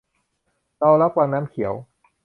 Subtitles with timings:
[0.79, 1.73] เรารักวังน้ำเขียว